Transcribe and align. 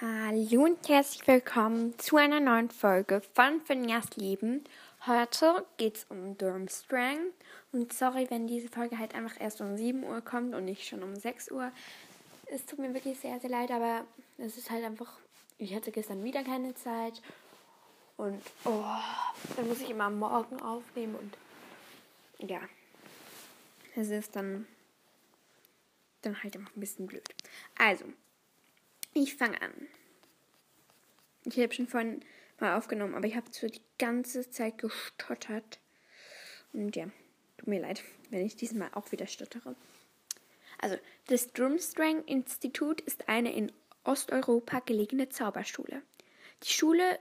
Hallo 0.00 0.64
und 0.64 0.88
herzlich 0.88 1.24
willkommen 1.28 1.96
zu 2.00 2.16
einer 2.16 2.40
neuen 2.40 2.68
Folge 2.68 3.22
von 3.32 3.60
Finjas 3.60 4.16
Leben. 4.16 4.64
Heute 5.06 5.64
geht 5.76 5.98
es 5.98 6.06
um 6.08 6.36
Durmstrang. 6.36 7.18
Und 7.70 7.92
sorry, 7.92 8.26
wenn 8.28 8.48
diese 8.48 8.68
Folge 8.68 8.98
halt 8.98 9.14
einfach 9.14 9.40
erst 9.40 9.60
um 9.60 9.76
7 9.76 10.02
Uhr 10.02 10.20
kommt 10.20 10.52
und 10.52 10.64
nicht 10.64 10.84
schon 10.84 11.04
um 11.04 11.14
6 11.14 11.52
Uhr. 11.52 11.70
Es 12.46 12.66
tut 12.66 12.80
mir 12.80 12.92
wirklich 12.92 13.20
sehr, 13.20 13.38
sehr 13.38 13.50
leid, 13.50 13.70
aber 13.70 14.04
es 14.36 14.58
ist 14.58 14.68
halt 14.68 14.82
einfach, 14.82 15.16
ich 15.58 15.72
hatte 15.76 15.92
gestern 15.92 16.24
wieder 16.24 16.42
keine 16.42 16.74
Zeit. 16.74 17.22
Und 18.16 18.42
oh, 18.64 18.82
dann 19.54 19.68
muss 19.68 19.80
ich 19.80 19.90
immer 19.90 20.10
morgen 20.10 20.60
aufnehmen 20.60 21.14
und 21.14 22.50
ja, 22.50 22.58
es 23.94 24.08
ist 24.08 24.34
dann, 24.34 24.66
dann 26.22 26.42
halt 26.42 26.56
einfach 26.56 26.74
ein 26.74 26.80
bisschen 26.80 27.06
blöd. 27.06 27.32
Also, 27.78 28.06
ich 29.14 29.34
fange 29.34 29.60
an. 29.62 29.72
Ich 31.44 31.58
habe 31.58 31.72
schon 31.72 31.86
vorhin 31.86 32.20
mal 32.58 32.76
aufgenommen, 32.76 33.14
aber 33.14 33.26
ich 33.26 33.36
habe 33.36 33.46
so 33.50 33.66
die 33.66 33.82
ganze 33.98 34.50
Zeit 34.50 34.78
gestottert. 34.78 35.80
Und 36.72 36.96
ja, 36.96 37.06
tut 37.58 37.68
mir 37.68 37.80
leid, 37.80 38.02
wenn 38.30 38.44
ich 38.44 38.56
diesmal 38.56 38.90
auch 38.94 39.12
wieder 39.12 39.26
stottere. 39.26 39.76
Also, 40.78 40.96
das 41.28 41.52
Drumstrang 41.52 42.24
Institut 42.24 43.00
ist 43.00 43.28
eine 43.28 43.54
in 43.54 43.72
Osteuropa 44.04 44.80
gelegene 44.80 45.28
Zauberschule. 45.28 46.02
Die 46.62 46.72
Schule, 46.72 47.18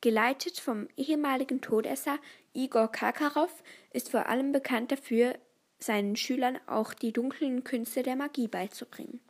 geleitet 0.00 0.58
vom 0.58 0.88
ehemaligen 0.96 1.60
Todesser 1.60 2.18
Igor 2.52 2.90
Karkarow, 2.90 3.50
ist 3.92 4.10
vor 4.10 4.26
allem 4.26 4.52
bekannt 4.52 4.92
dafür, 4.92 5.38
seinen 5.78 6.16
Schülern 6.16 6.58
auch 6.66 6.92
die 6.94 7.12
dunklen 7.12 7.64
Künste 7.64 8.02
der 8.02 8.16
Magie 8.16 8.48
beizubringen. 8.48 9.20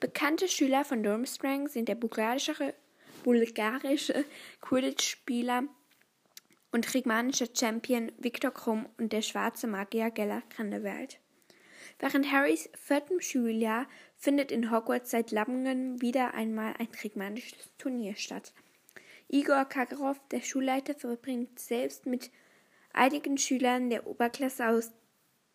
Bekannte 0.00 0.48
Schüler 0.48 0.84
von 0.84 1.02
Durmstrang 1.02 1.68
sind 1.68 1.88
der 1.88 1.94
bulgarische, 1.94 2.74
bulgarische 3.22 4.24
Quidditch-Spieler 4.60 5.64
und 6.72 6.94
rigmanische 6.94 7.48
Champion 7.54 8.10
Viktor 8.18 8.50
Krumm 8.50 8.88
und 8.98 9.12
der 9.12 9.22
schwarze 9.22 9.66
Magier 9.66 10.10
Gellert 10.10 10.50
Grindelwald. 10.50 11.18
Während 11.98 12.32
Harrys 12.32 12.68
viertem 12.74 13.20
Schuljahr 13.20 13.86
findet 14.16 14.50
in 14.50 14.70
Hogwarts 14.70 15.10
seit 15.10 15.30
langem 15.30 16.00
wieder 16.00 16.34
einmal 16.34 16.74
ein 16.78 16.88
rigmanisches 17.02 17.70
Turnier 17.78 18.16
statt. 18.16 18.52
Igor 19.28 19.64
Kakarov, 19.64 20.20
der 20.30 20.40
Schulleiter, 20.40 20.94
verbringt 20.94 21.58
selbst 21.58 22.06
mit 22.06 22.30
einigen 22.92 23.38
Schülern 23.38 23.88
der 23.88 24.06
Oberklasse 24.06 24.68
aus 24.68 24.92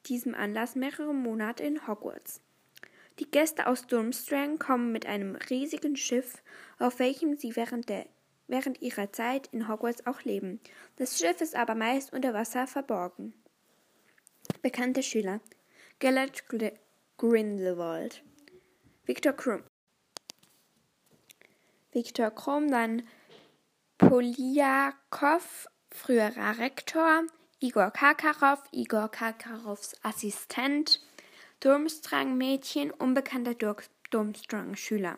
diesem 0.05 0.36
Anlass 0.36 0.75
mehrere 0.75 1.14
Monate 1.14 1.64
in 1.64 1.88
Hogwarts. 1.88 2.42
Die 3.20 3.30
Gäste 3.30 3.68
aus 3.68 3.88
Durmstrang 3.88 4.60
kommen 4.60 4.92
mit 4.92 5.06
einem 5.06 5.36
riesigen 5.50 5.96
Schiff, 5.96 6.44
auf 6.80 7.00
welchem 7.00 7.36
sie 7.36 7.56
während, 7.56 7.90
der, 7.90 8.06
während 8.48 8.82
ihrer 8.82 9.12
Zeit 9.12 9.48
in 9.52 9.68
Hogwarts 9.68 10.06
auch 10.06 10.22
leben. 10.22 10.60
Das 10.98 11.18
Schiff 11.20 11.42
ist 11.42 11.56
aber 11.56 11.73
meist 11.73 12.14
unter 12.14 12.34
Wasser 12.34 12.68
verborgen. 12.68 13.34
Bekannte 14.62 15.02
Schüler. 15.04 15.42
Gellert 16.00 16.44
Grindelwald, 17.18 18.23
Viktor 19.06 19.34
Krumm, 19.34 19.64
Viktor 21.92 22.30
Krumm, 22.30 22.70
dann 22.70 23.02
Poliakov, 23.98 25.68
früherer 25.90 26.60
Rektor, 26.60 27.23
Igor 27.60 27.90
Karkarow, 27.90 28.62
Igor 28.72 29.10
Karkarows 29.10 29.95
Assistent, 30.04 31.02
Durmstrang-Mädchen, 31.59 32.91
unbekannter 32.91 33.55
Durmstrang-Schüler. 34.11 35.17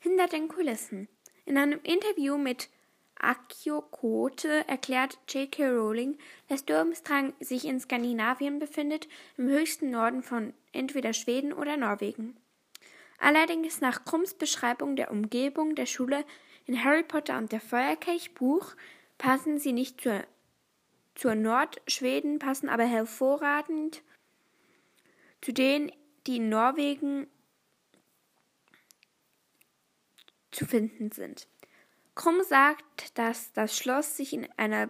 Hinter 0.00 0.26
den 0.26 0.48
Kulissen. 0.48 1.08
In 1.44 1.56
einem 1.56 1.78
Interview 1.84 2.36
mit 2.36 2.68
Akio 3.14 3.80
Kote 3.80 4.66
erklärt 4.68 5.18
J.K. 5.28 5.68
Rowling, 5.68 6.18
dass 6.48 6.64
Durmstrang 6.64 7.32
sich 7.38 7.64
in 7.64 7.78
Skandinavien 7.78 8.58
befindet, 8.58 9.08
im 9.36 9.46
höchsten 9.48 9.90
Norden 9.90 10.22
von 10.22 10.52
entweder 10.72 11.12
Schweden 11.12 11.52
oder 11.52 11.76
Norwegen. 11.76 12.36
Allerdings 13.18 13.80
nach 13.80 14.04
Krumms 14.04 14.34
Beschreibung 14.34 14.96
der 14.96 15.12
Umgebung 15.12 15.76
der 15.76 15.86
Schule 15.86 16.24
in 16.66 16.82
Harry 16.82 17.04
Potter 17.04 17.38
und 17.38 17.52
der 17.52 17.60
Feuerkelch 17.60 18.34
Buch 18.34 18.74
passen 19.16 19.58
sie 19.58 19.72
nicht 19.72 20.00
zur, 20.00 20.24
zur 21.14 21.36
Nordschweden, 21.36 22.40
passen 22.40 22.68
aber 22.68 22.84
hervorragend 22.84 24.02
zu 25.44 25.52
denen, 25.52 25.92
die 26.26 26.36
in 26.38 26.48
Norwegen 26.48 27.26
zu 30.50 30.64
finden 30.64 31.12
sind. 31.12 31.46
Krumm 32.14 32.42
sagt, 32.42 33.18
dass 33.18 33.52
das 33.52 33.76
Schloss 33.76 34.16
sich 34.16 34.32
in 34.32 34.48
einer 34.56 34.88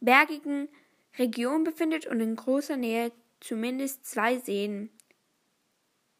bergigen 0.00 0.68
Region 1.16 1.64
befindet 1.64 2.06
und 2.06 2.20
in 2.20 2.36
großer 2.36 2.76
Nähe 2.76 3.12
zumindest 3.40 4.04
zwei 4.04 4.38
Seen. 4.38 4.90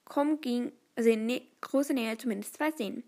Krumm 0.06 0.41
ging, 0.41 0.72
also 0.97 1.10
in 1.10 1.42
großer 1.60 1.92
Nähe 1.92 2.16
zumindest 2.16 2.54
zwei 2.54 2.70
Seen. 2.70 3.02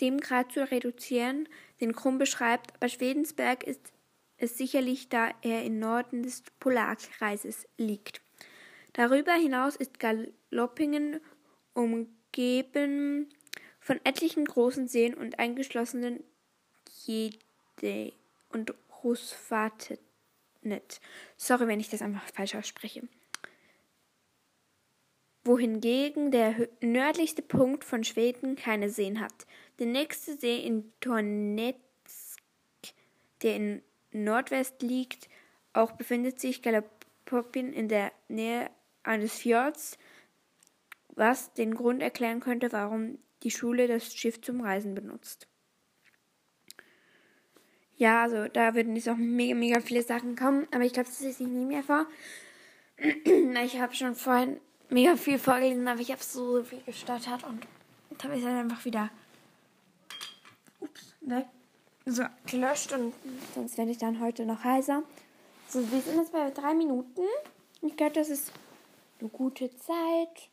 dem 0.00 0.20
Grad 0.20 0.52
zu 0.52 0.70
reduzieren, 0.70 1.48
den 1.80 1.94
Krumm 1.94 2.18
beschreibt, 2.18 2.74
aber 2.74 2.88
Schwedensberg 2.88 3.64
ist 3.64 3.92
es 4.36 4.58
sicherlich, 4.58 5.08
da 5.08 5.30
er 5.42 5.64
im 5.64 5.78
Norden 5.78 6.22
des 6.22 6.42
Polarkreises 6.58 7.66
liegt. 7.76 8.20
Darüber 8.92 9.32
hinaus 9.32 9.76
ist 9.76 9.98
Galoppingen 9.98 11.20
umgeben 11.74 13.28
von 13.80 14.00
etlichen 14.04 14.44
großen 14.44 14.88
Seen 14.88 15.14
und 15.14 15.38
eingeschlossenen 15.38 16.22
Jede 17.04 18.12
und 18.50 18.74
Rusvatenet. 20.62 21.00
Sorry, 21.36 21.66
wenn 21.66 21.80
ich 21.80 21.90
das 21.90 22.02
einfach 22.02 22.26
falsch 22.32 22.54
ausspreche. 22.54 23.02
Wohingegen 25.44 26.30
der 26.30 26.68
nördlichste 26.80 27.42
Punkt 27.42 27.84
von 27.84 28.04
Schweden 28.04 28.54
keine 28.54 28.90
Seen 28.90 29.20
hat. 29.20 29.46
Der 29.78 29.86
nächste 29.86 30.38
See 30.38 30.58
in 30.58 30.92
Tornetsk, 31.00 31.80
der 33.42 33.56
in 33.56 33.82
Nordwest 34.12 34.82
liegt, 34.82 35.28
auch 35.72 35.92
befindet 35.92 36.38
sich 36.38 36.62
Galapopin 36.62 37.72
in 37.72 37.88
der 37.88 38.12
Nähe 38.28 38.70
eines 39.02 39.38
Fjords, 39.38 39.98
was 41.08 41.52
den 41.54 41.74
Grund 41.74 42.02
erklären 42.02 42.40
könnte, 42.40 42.70
warum 42.70 43.18
die 43.42 43.50
Schule 43.50 43.88
das 43.88 44.14
Schiff 44.14 44.40
zum 44.40 44.60
Reisen 44.60 44.94
benutzt. 44.94 45.48
Ja, 48.02 48.24
also 48.24 48.48
da 48.48 48.74
würden 48.74 48.96
jetzt 48.96 49.08
auch 49.08 49.16
mega, 49.16 49.54
mega 49.54 49.80
viele 49.80 50.02
Sachen 50.02 50.34
kommen, 50.34 50.66
aber 50.72 50.82
ich 50.82 50.92
glaube, 50.92 51.08
das 51.08 51.20
ist 51.20 51.38
nie 51.38 51.64
mehr 51.64 51.84
vor. 51.84 52.06
ich 52.98 53.80
habe 53.80 53.94
schon 53.94 54.16
vorhin 54.16 54.60
mega 54.88 55.14
viel 55.14 55.38
vorgelesen, 55.38 55.86
aber 55.86 56.00
ich 56.00 56.10
habe 56.10 56.20
so 56.20 56.64
viel 56.64 56.80
gestottert 56.80 57.44
und 57.44 58.24
habe 58.24 58.36
ich 58.36 58.42
dann 58.42 58.56
einfach 58.56 58.84
wieder 58.84 59.08
ups, 60.80 61.14
weg. 61.20 61.46
So, 62.04 62.24
gelöscht 62.44 62.92
und 62.92 63.14
sonst 63.54 63.78
werde 63.78 63.92
ich 63.92 63.98
dann 63.98 64.18
heute 64.18 64.46
noch 64.46 64.64
heiser. 64.64 65.04
So, 65.68 65.78
wir 65.92 66.00
sind 66.00 66.16
jetzt 66.16 66.32
bei 66.32 66.50
drei 66.50 66.74
Minuten. 66.74 67.22
Ich 67.82 67.96
glaube, 67.96 68.14
das 68.14 68.30
ist 68.30 68.50
eine 69.20 69.28
gute 69.28 69.70
Zeit. 69.76 70.50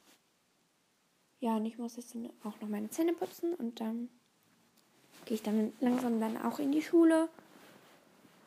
Ja, 1.40 1.56
und 1.56 1.66
ich 1.66 1.80
muss 1.80 1.96
jetzt 1.96 2.16
auch 2.44 2.62
noch 2.62 2.70
meine 2.70 2.92
Zähne 2.92 3.14
putzen 3.14 3.56
und 3.56 3.80
dann 3.80 4.10
gehe 5.26 5.34
ich 5.34 5.42
dann 5.42 5.74
langsam 5.80 6.20
dann 6.20 6.38
auch 6.38 6.60
in 6.60 6.72
die 6.72 6.84
Schule. 6.84 7.28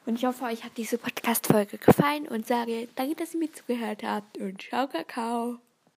Und 0.04 0.16
ich 0.16 0.25
hoffe, 0.25 0.44
euch 0.44 0.64
hat 0.64 0.76
diese 0.76 0.99
Podcast-Folge 0.99 1.78
gefallen 1.78 2.26
und 2.26 2.46
sage 2.46 2.88
danke, 2.96 3.14
dass 3.14 3.34
ihr 3.34 3.40
mir 3.40 3.52
zugehört 3.52 4.02
habt 4.02 4.38
und 4.38 4.62
ciao, 4.62 4.88
Kakao. 4.88 5.58